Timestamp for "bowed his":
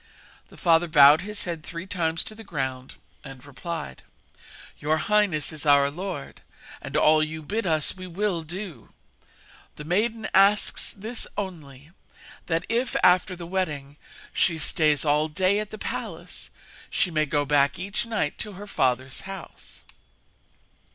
0.87-1.43